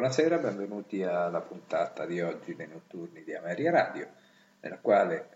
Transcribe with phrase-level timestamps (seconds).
[0.00, 4.08] Buonasera, benvenuti alla puntata di oggi dei notturni di Ameria Radio,
[4.60, 5.28] nella quale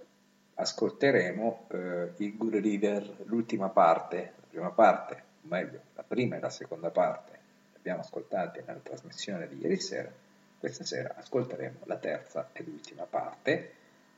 [0.54, 6.40] ascolteremo eh, il Guru Reader, l'ultima parte, la prima parte, o meglio, la prima e
[6.40, 7.32] la seconda parte,
[7.72, 10.10] le abbiamo ascoltate nella trasmissione di ieri sera,
[10.58, 13.72] questa sera ascolteremo la terza ed ultima parte,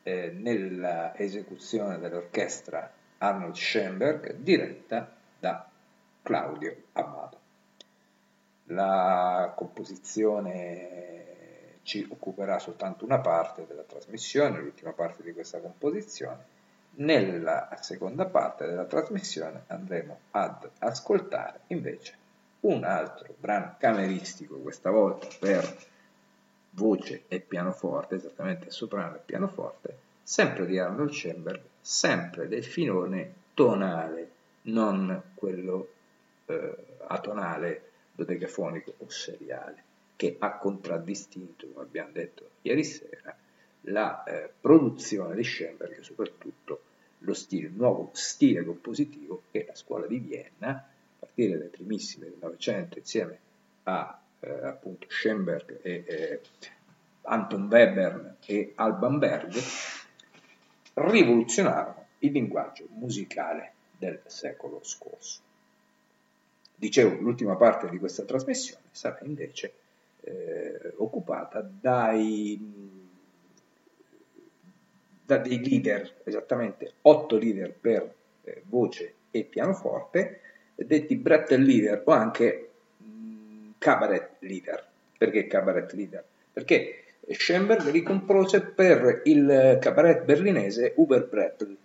[0.04, 2.88] eh, nell'esecuzione dell'orchestra
[3.18, 5.68] Arnold Schoenberg, diretta da
[6.22, 7.15] Claudio Amato.
[8.70, 11.26] La composizione
[11.82, 16.54] ci occuperà soltanto una parte della trasmissione, l'ultima parte di questa composizione.
[16.98, 22.24] Nella seconda parte della trasmissione andremo ad ascoltare invece
[22.60, 25.76] un altro brano cameristico, questa volta per
[26.70, 34.30] voce e pianoforte, esattamente soprano e pianoforte, sempre di Arnold Schoenberg, sempre del filone tonale,
[34.62, 35.88] non quello
[36.46, 39.84] eh, atonale dodecafonico o seriale,
[40.16, 43.36] che ha contraddistinto, come abbiamo detto ieri sera,
[43.82, 46.80] la eh, produzione di Schoenberg e soprattutto
[47.18, 50.82] lo stile, il nuovo stile compositivo che la scuola di Vienna, a
[51.18, 53.38] partire dai primissimi del Novecento, insieme
[53.84, 56.40] a eh, appunto Schoenberg e eh,
[57.22, 59.54] Anton Webern e Alban Berg,
[60.94, 65.40] rivoluzionarono il linguaggio musicale del secolo scorso.
[66.78, 69.72] Dicevo, l'ultima parte di questa trasmissione sarà invece
[70.20, 72.60] eh, occupata dai,
[75.24, 78.14] da dei leader, esattamente otto leader per
[78.44, 80.40] eh, voce e pianoforte,
[80.74, 84.86] detti Brettel leader o anche mh, cabaret leader.
[85.16, 86.22] Perché cabaret leader?
[86.52, 91.76] Perché Schoenberg li compose per il cabaret berlinese Uber Brettel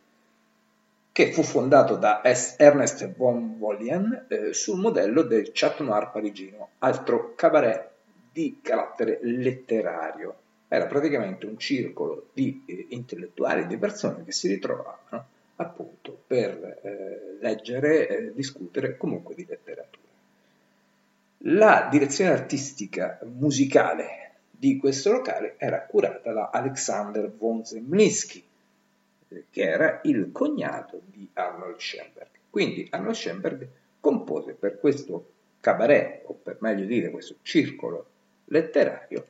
[1.11, 7.33] che fu fondato da Ernest von Wolien eh, sul modello del Chat Noir parigino, altro
[7.35, 7.89] cabaret
[8.31, 10.35] di carattere letterario.
[10.69, 15.25] Era praticamente un circolo di eh, intellettuali, di persone che si ritrovavano
[15.57, 19.99] appunto per eh, leggere eh, discutere comunque di letteratura.
[21.45, 28.43] La direzione artistica musicale di questo locale era curata da Alexander von Zemlinsky,
[29.49, 32.29] che era il cognato di Arnold Schoenberg.
[32.49, 33.67] Quindi Arnold Schoenberg
[33.99, 38.05] compose per questo cabaret, o per meglio dire questo circolo
[38.45, 39.25] letterario,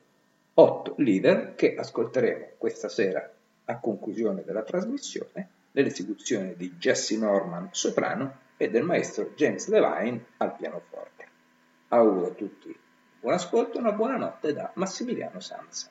[0.54, 3.30] otto leader che ascolteremo questa sera
[3.64, 10.56] a conclusione della trasmissione nell'esecuzione di Jesse Norman soprano e del maestro James Levine al
[10.56, 11.26] pianoforte.
[11.88, 12.76] Auguro a tutti
[13.20, 15.88] buon ascolto e una buona notte da Massimiliano Sanza.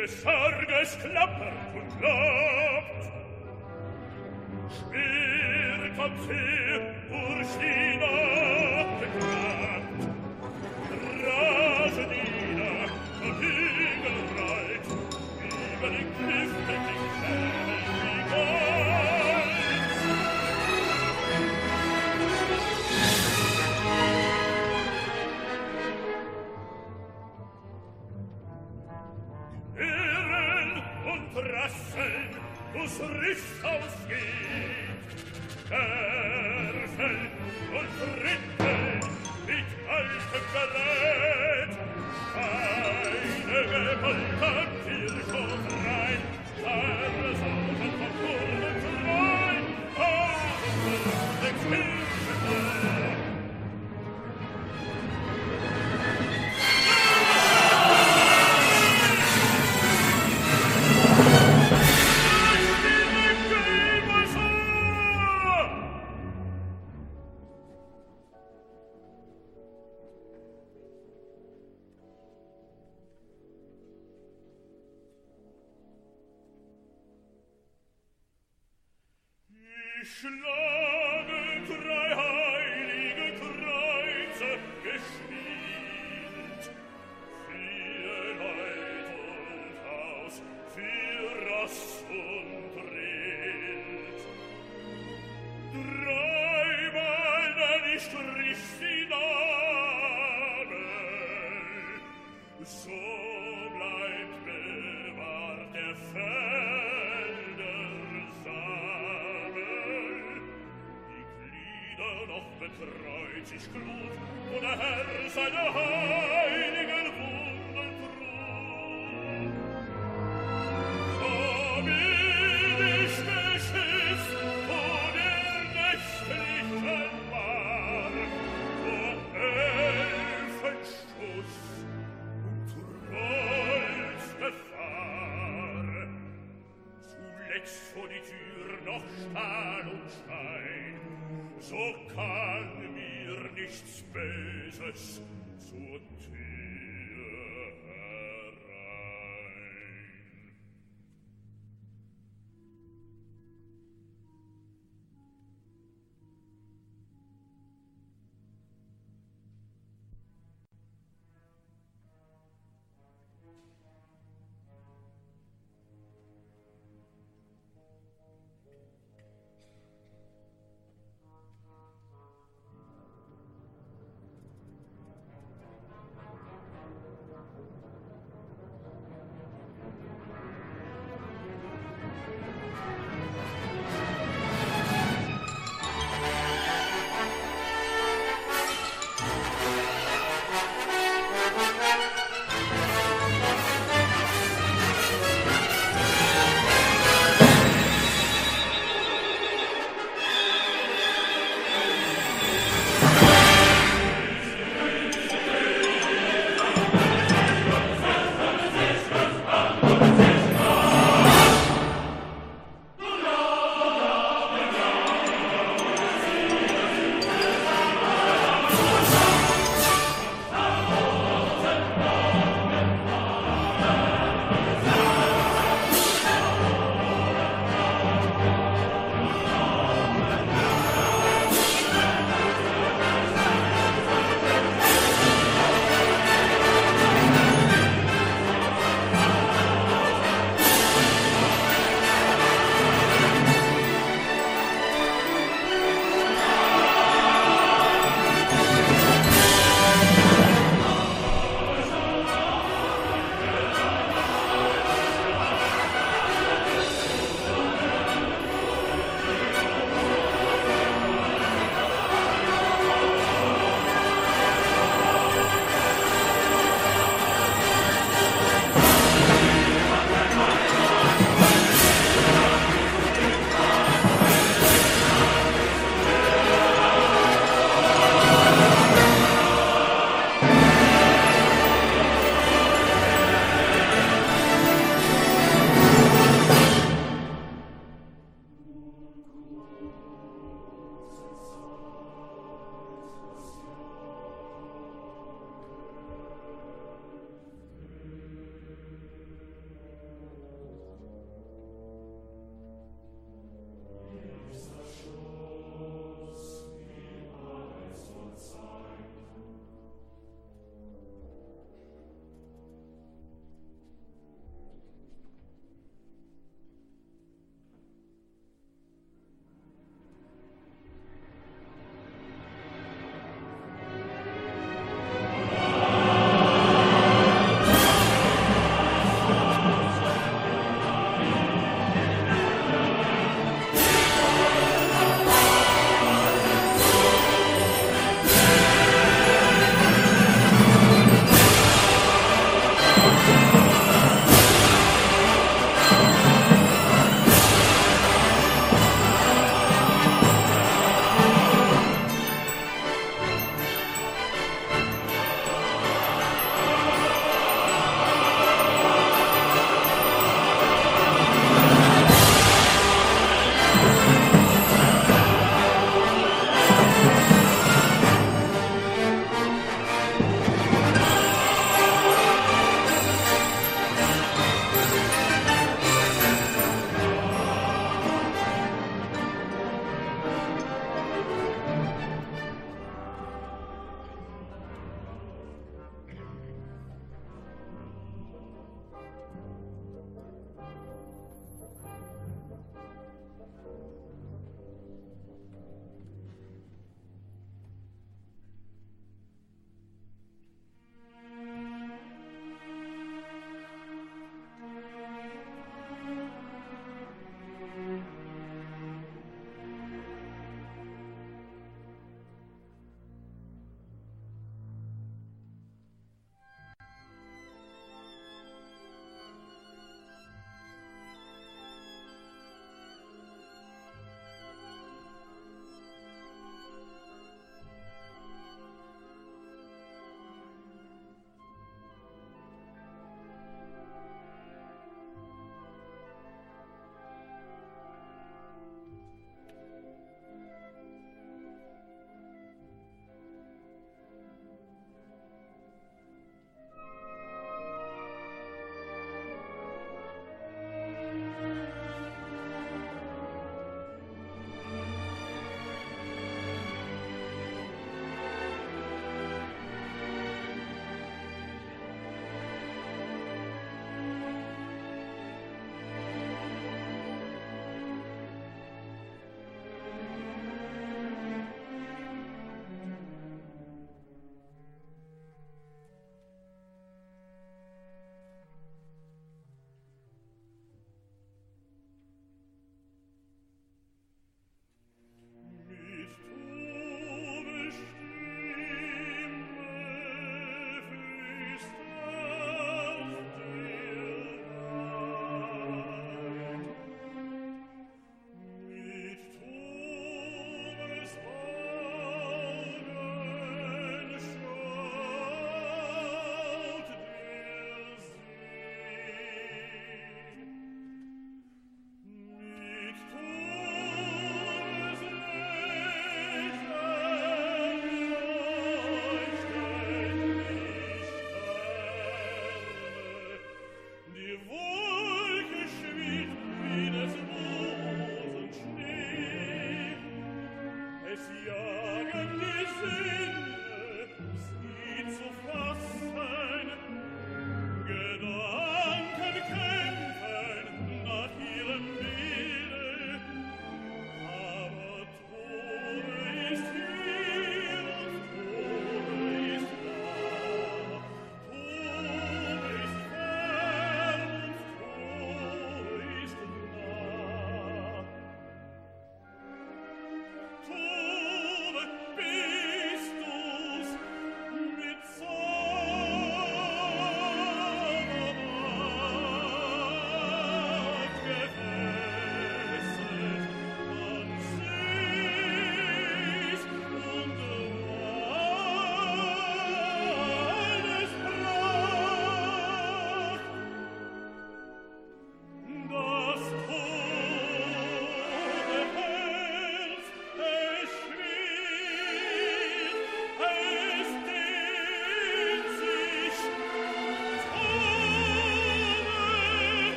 [0.00, 3.12] des Sarges klappert und klappt.
[4.78, 6.80] Schwer kommt her,
[7.10, 7.79] urschließt,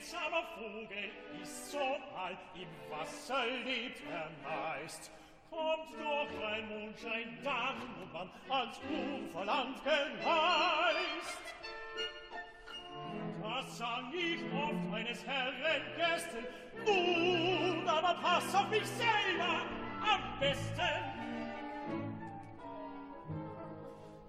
[0.00, 1.10] seltsamer Vogel
[1.42, 5.10] ist so alt, im Wasser lebt er meist.
[5.50, 11.38] Kommt durch ein Mondschein dann und man ans Uferland gereist.
[13.42, 16.46] Das sang ich oft eines Herren Gästen,
[16.86, 19.62] nun aber pass auf mich selber
[20.00, 21.20] am besten.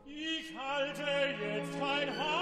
[0.06, 2.41] Ich halte jetzt kein Haar,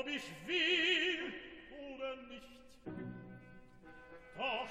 [0.00, 1.32] ob ich will
[1.92, 2.42] oder nicht.
[4.36, 4.68] Doch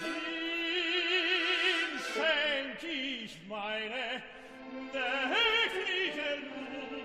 [0.00, 4.22] ihm schenk ich meine
[4.90, 7.02] tägliche Ruhe,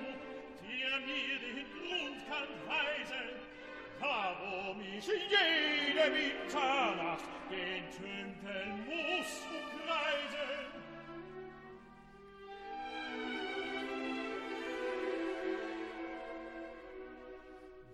[0.64, 3.30] die er mir den Grund kann weisen,
[4.00, 10.79] warum ich jede Winternacht den Tümpel muss umkreisen.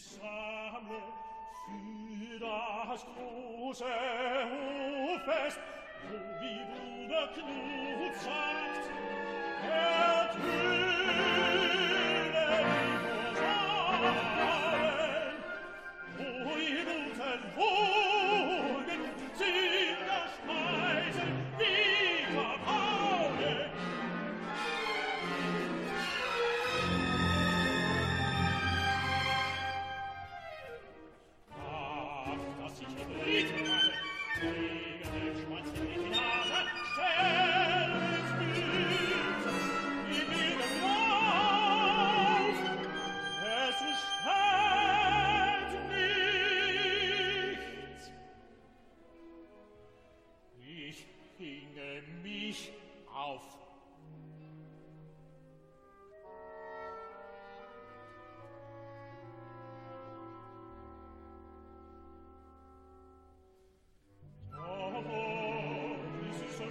[0.00, 1.02] ich sammle
[1.66, 3.84] für das große
[5.04, 5.60] Hoffest,
[6.08, 8.84] wo wie Bruder Knut sagt,
[9.68, 10.79] er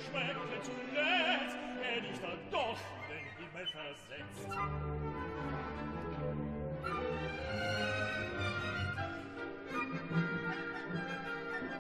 [0.10, 2.78] schwebte zuletzt, er dich dann doch
[3.10, 4.50] in den Himmel versetzt.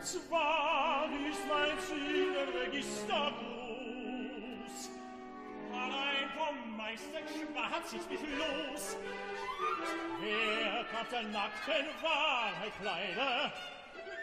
[0.01, 3.37] Zwar ist mein Ziel der Registerbus,
[5.71, 8.97] allein vom Meister schwarz ich mich los.
[10.21, 13.51] Wer kauft der nackten Wahrheit Kleider,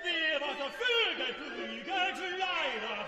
[0.02, 3.06] wer war der Vögel prügelt leider.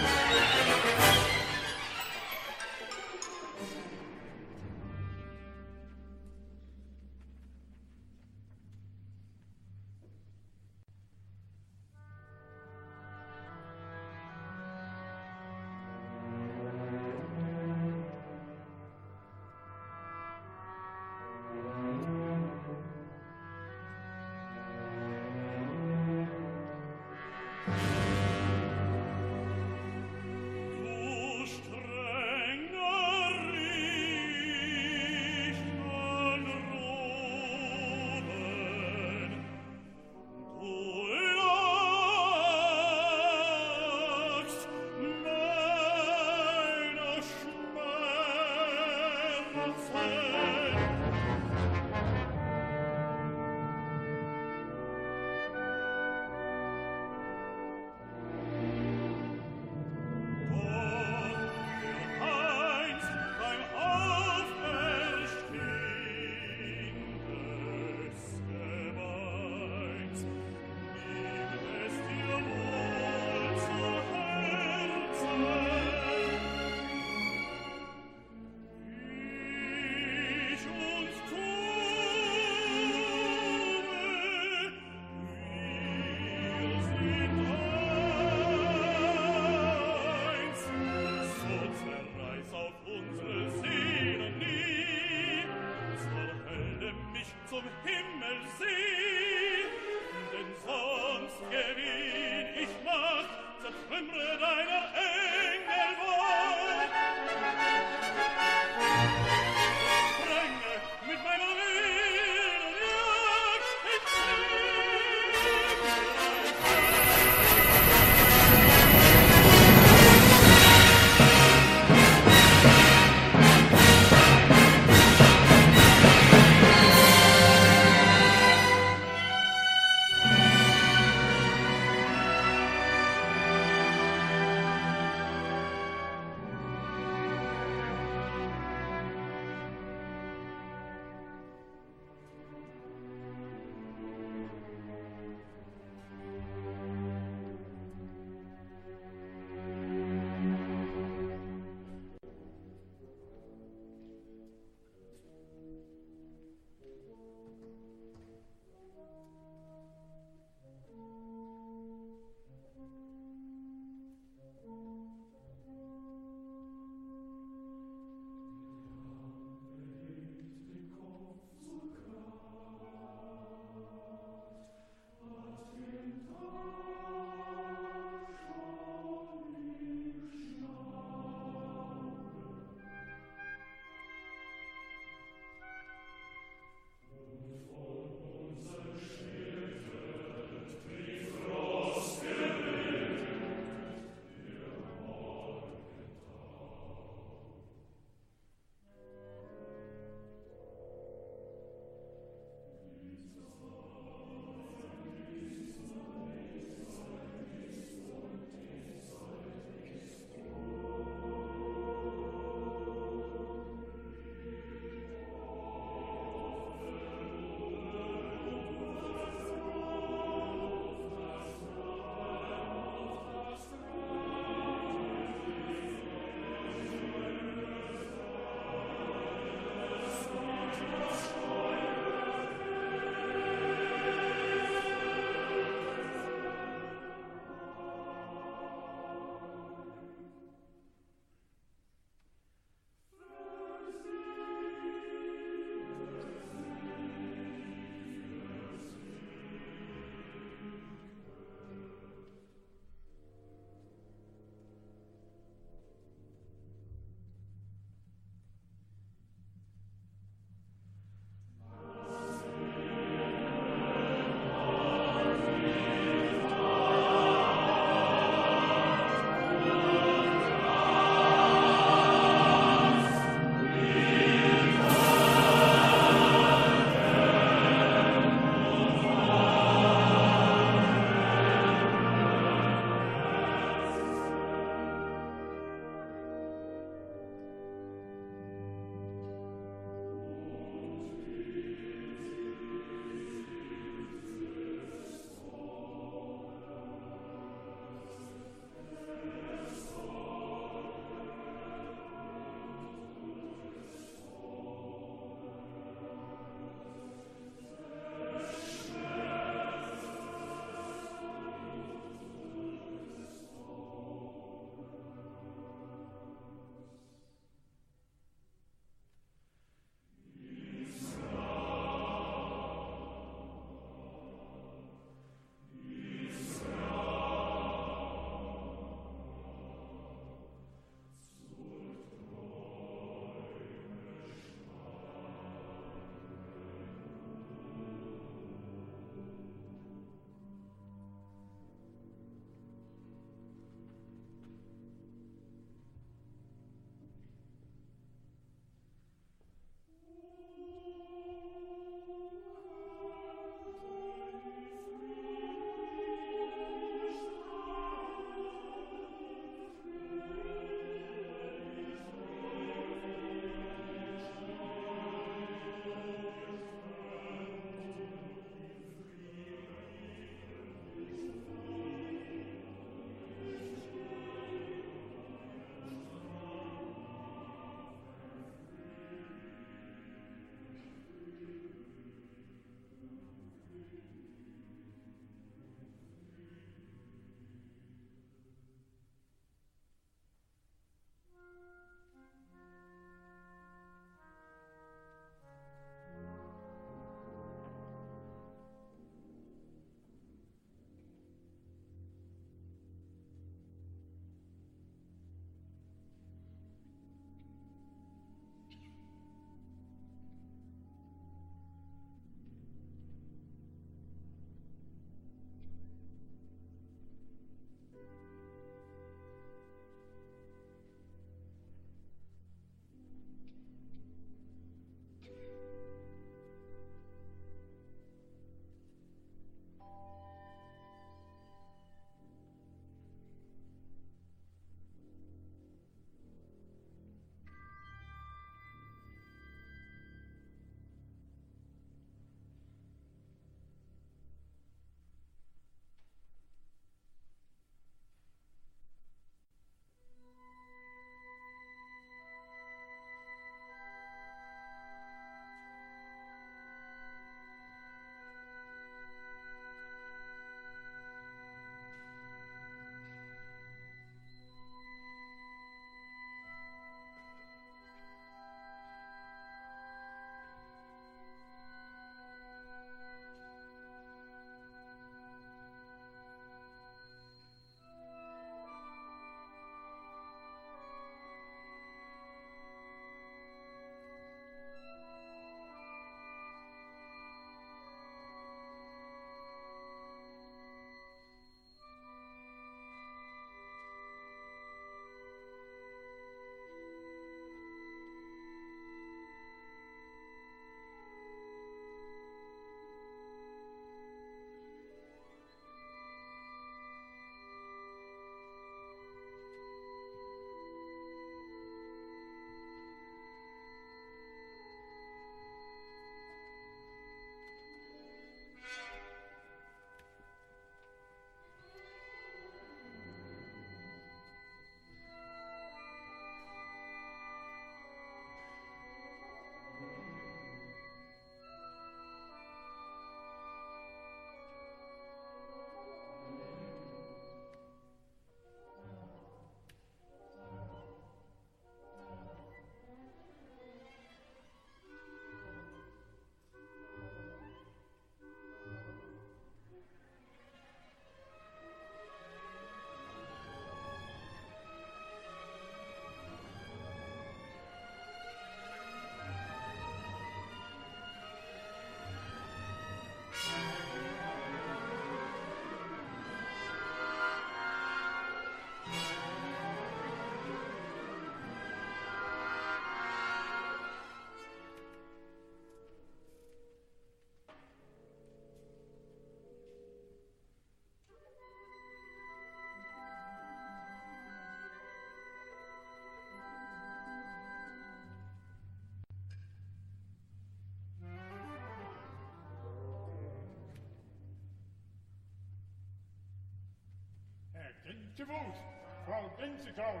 [598.16, 598.56] Zu Fuß,
[599.04, 600.00] Frau Gänsekraut.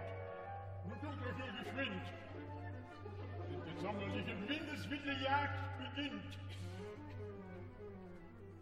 [0.88, 2.02] Tut euch nur geschwind.
[3.66, 6.38] Die sommerliche Windeswitteljagd beginnt.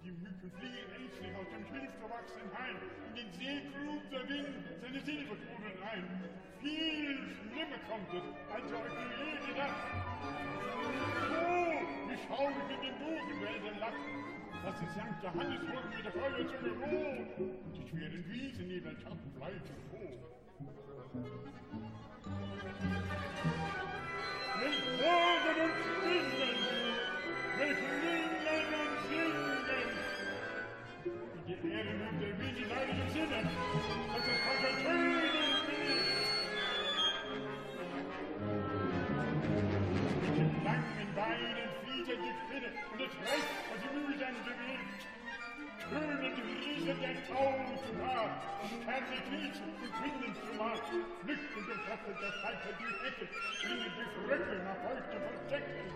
[0.03, 2.77] Die Mücken fliegen ängstlich aus dem schilfverwachsenen Hain.
[3.07, 6.05] In den See grub der Wind seine Silberkugeln ein.
[6.61, 9.83] Viel schlimmer kommt es, als ihr euch nur je gedacht.
[11.31, 14.34] Oh, wie schaurig in den Busenwäldern lacht.
[14.65, 15.23] das ist St.
[15.23, 16.97] Johannes holt mir der Feuer zum Büro.
[17.37, 19.61] Und die schweren Wiesen in der Schatten bleiben
[19.93, 20.25] hoch.
[24.61, 26.57] Mit Bogen und Schwingen,
[27.59, 29.65] mit Linden und Schwingen.
[31.47, 33.41] Die Ehren und der Wiesen leidigen Sinne,
[34.15, 35.04] das ist Kapitel.
[42.25, 45.03] dit fidde en dit reis wat je nu zijn beweegt.
[45.89, 48.31] Kreunen de riezen der touwen te haar,
[48.63, 50.81] en kan dit niet de winden te maar.
[51.23, 53.29] Vluchten de grappen der feiten die hekken,
[53.71, 55.87] in de verrukken naar buiten vertrekken.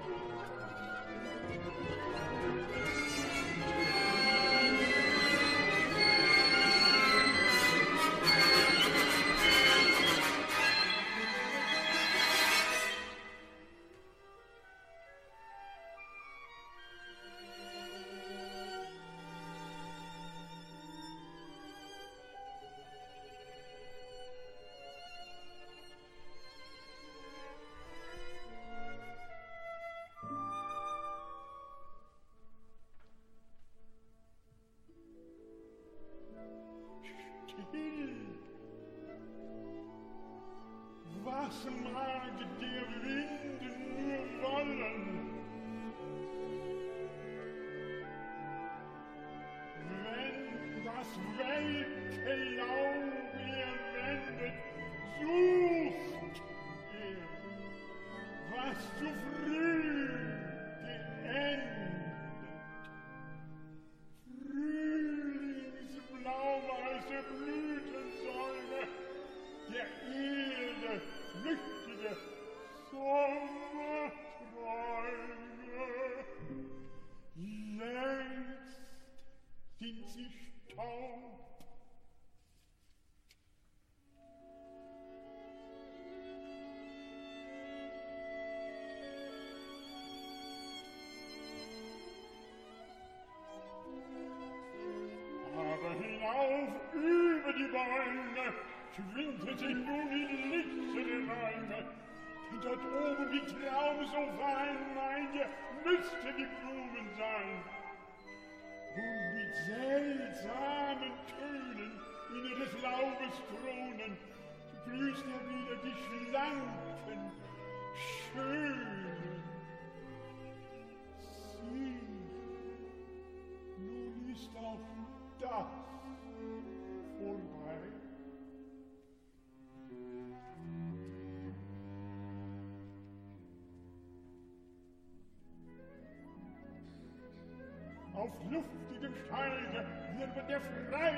[138.18, 139.86] Auf luftigem Steige
[140.18, 140.60] wird er
[140.90, 141.14] frei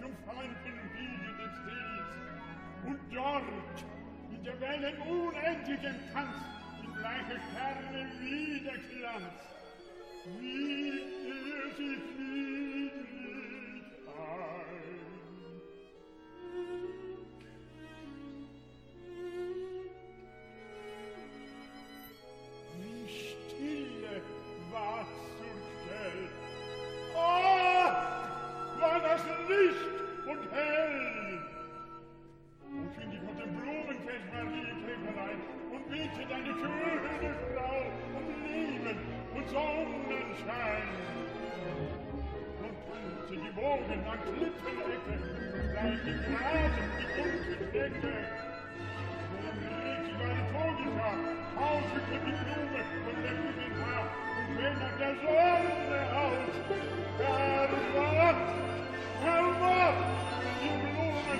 [0.00, 2.10] zum feinden Wiegen des Sees.
[2.86, 3.84] Und dort,
[4.30, 6.36] in der Wellen unendlichen Tanz,
[6.84, 9.34] in bleiche Sterne Wiederglanz,
[10.38, 12.13] wie er
[57.92, 58.34] Elva!
[59.22, 59.92] Elva!
[60.62, 61.34] Il nome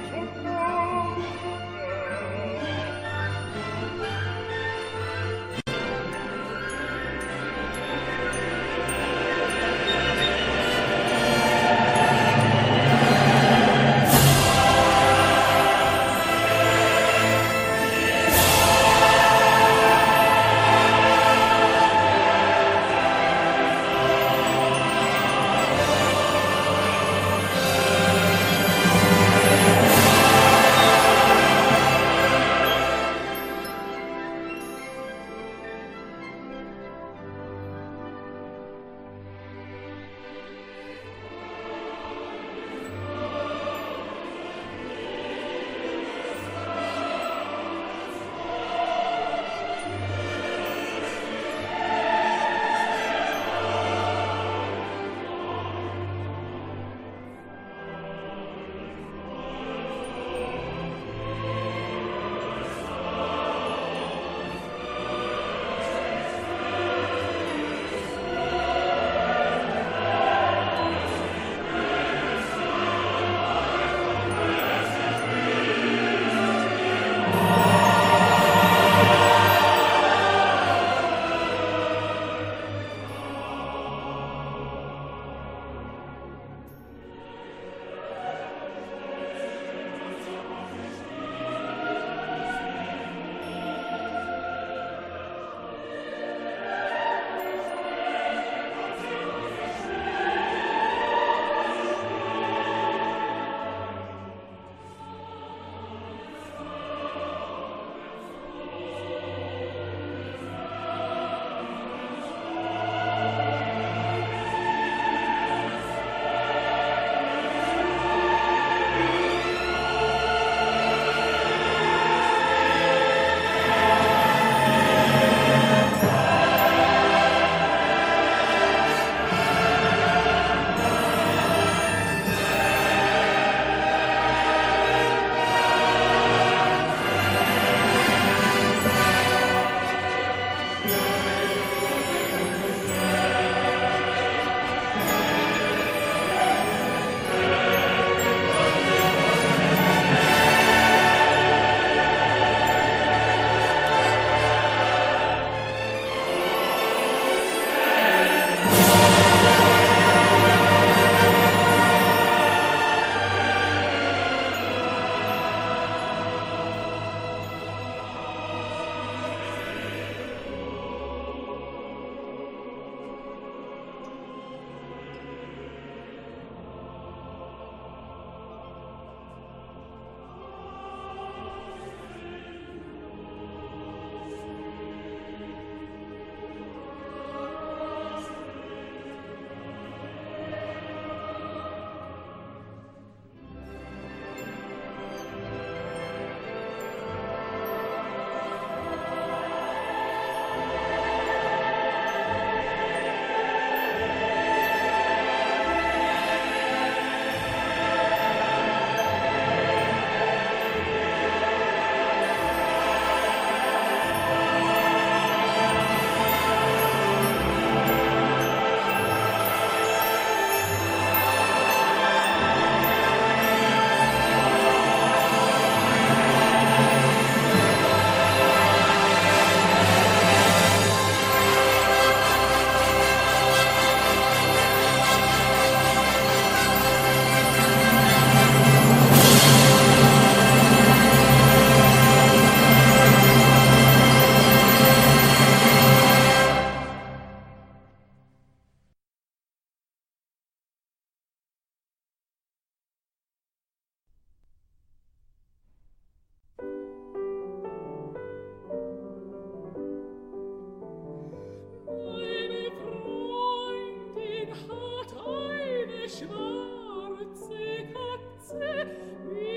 [269.22, 269.53] Yeah.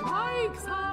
[0.00, 0.89] Spikes!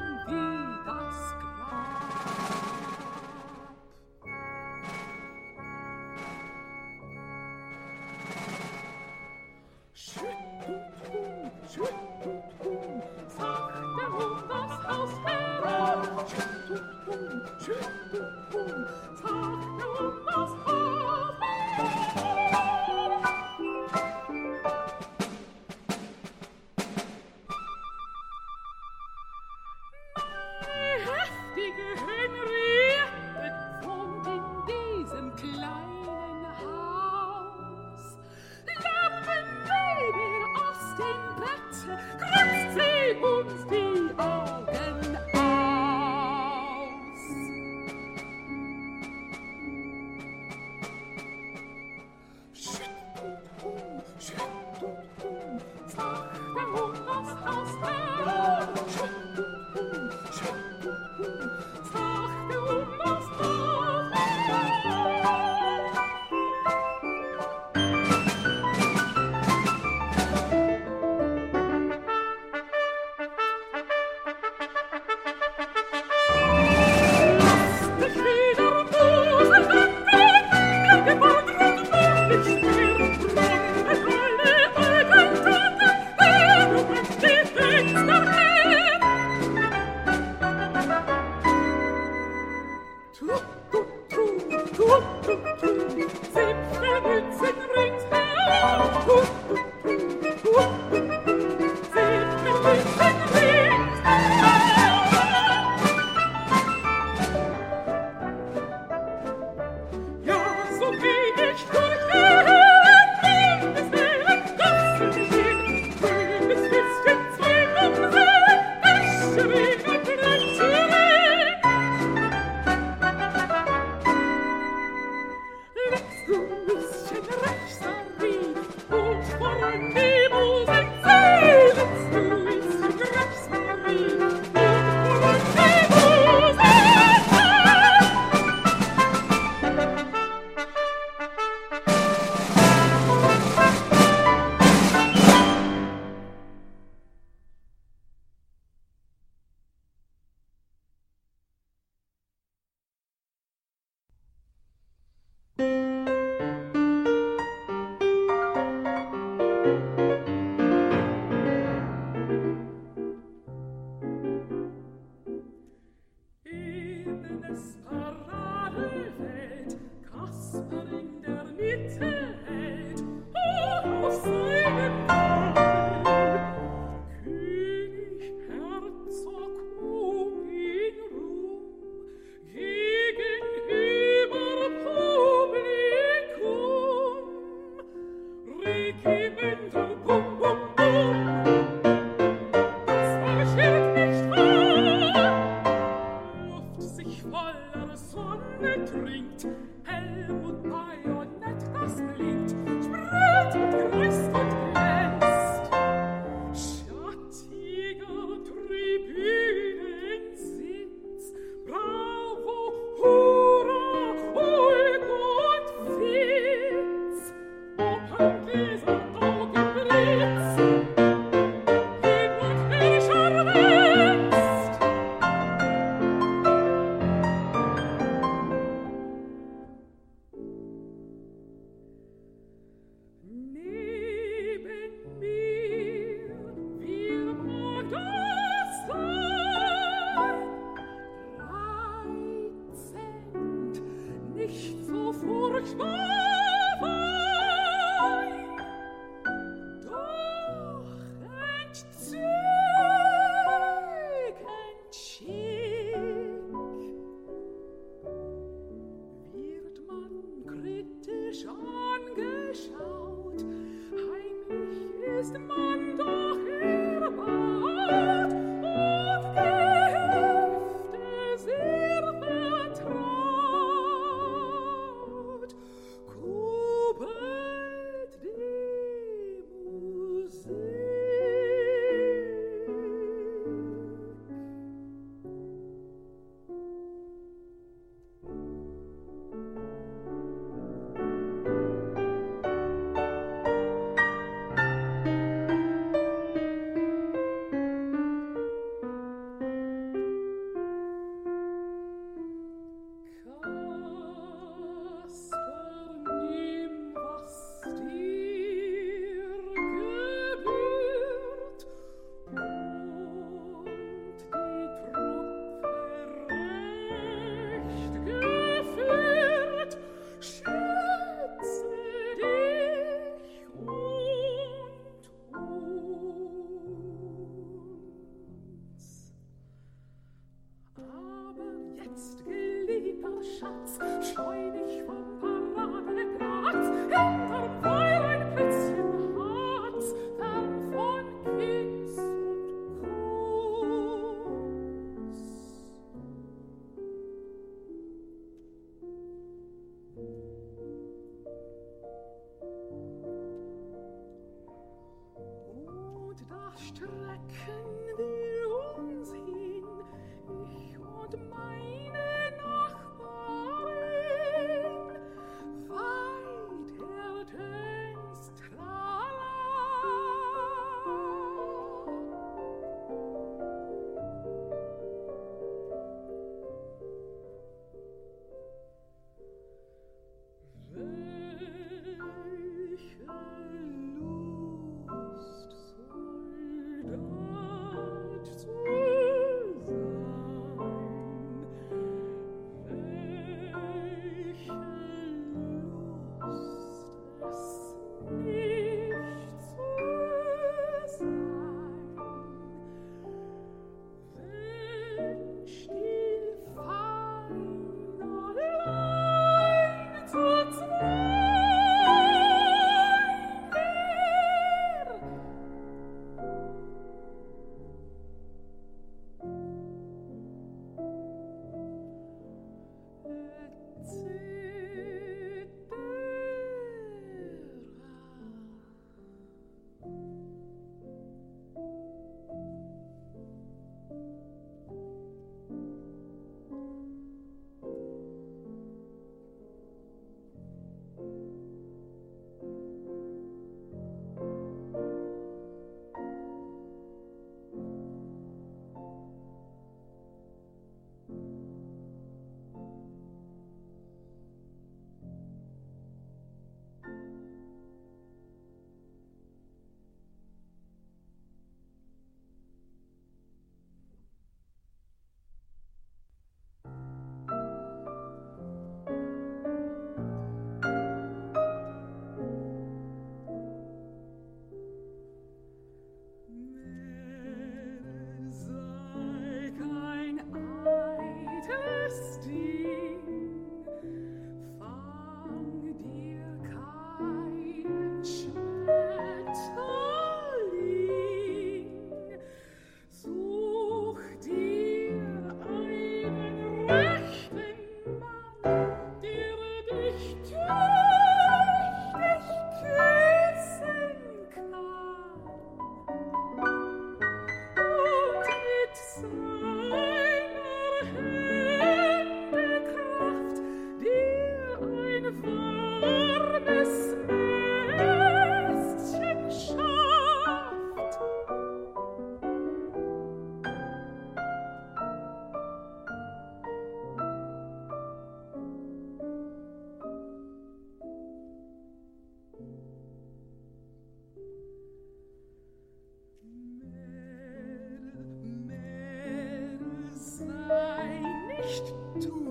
[541.47, 541.73] nicht
[542.03, 542.26] tun.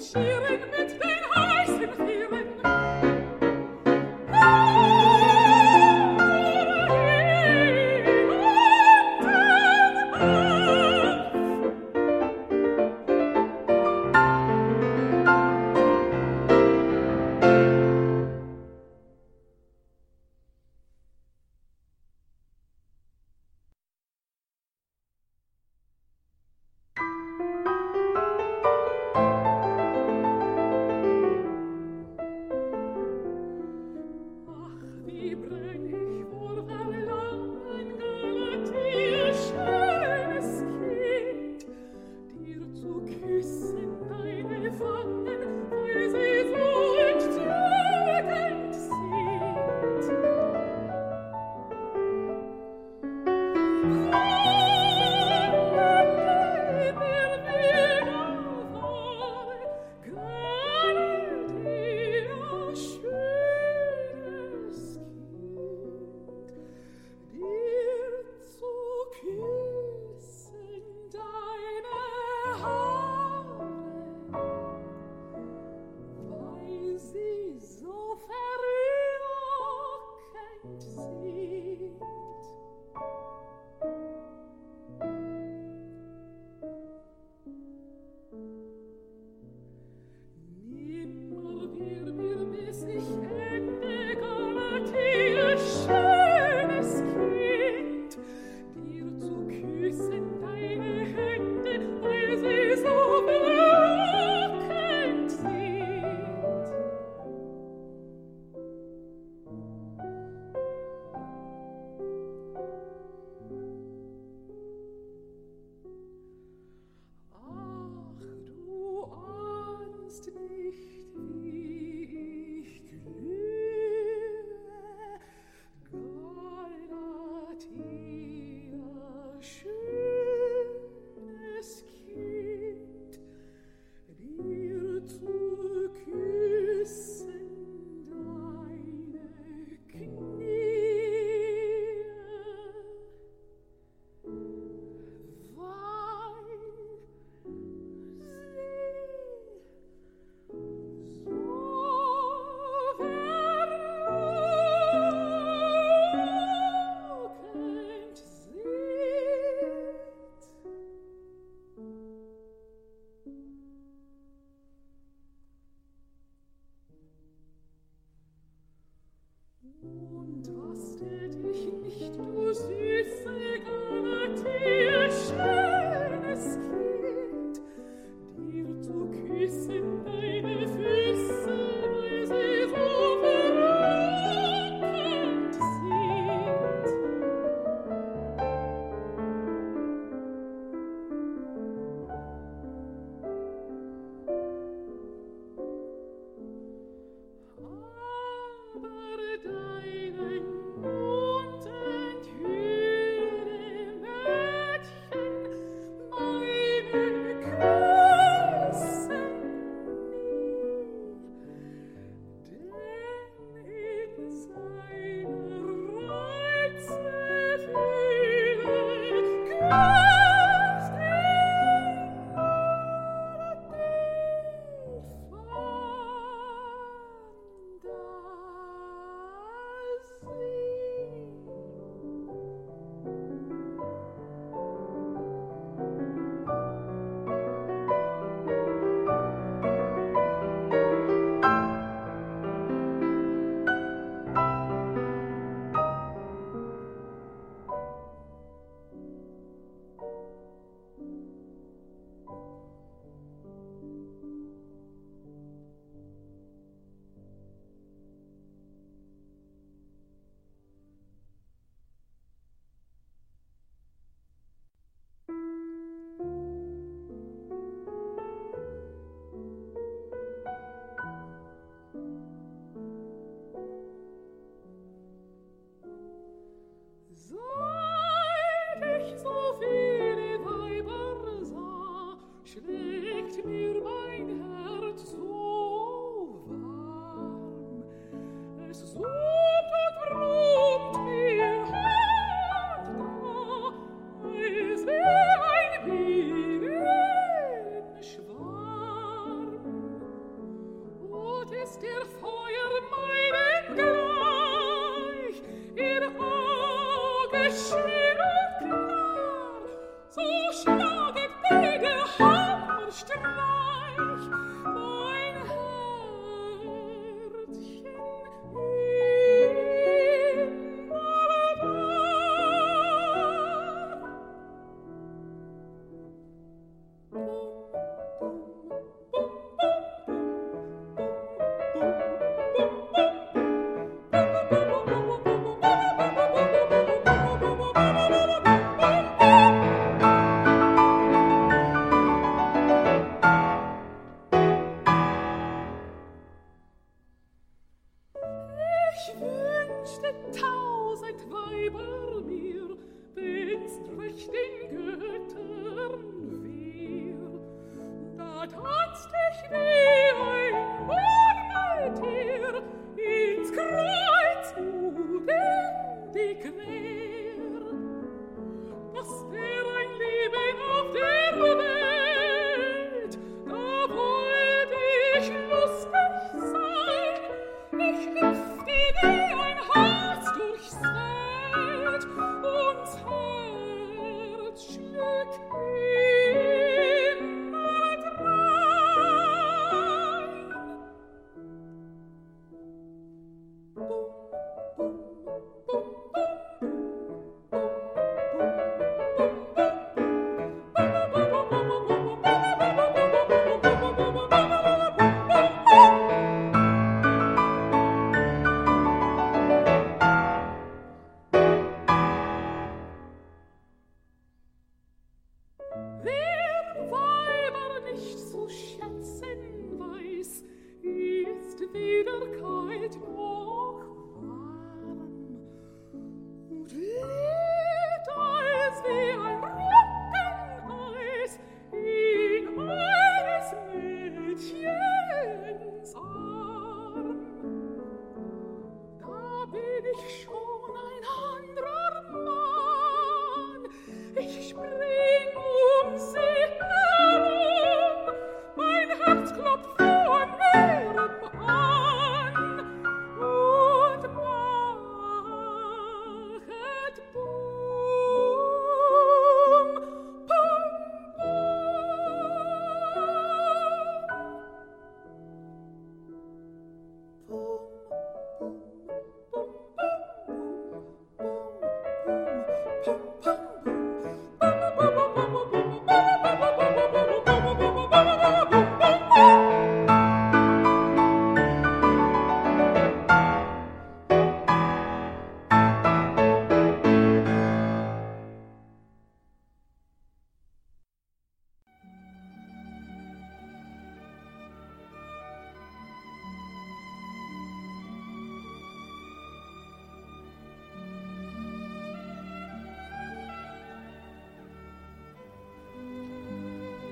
[0.00, 1.09] Schieren mit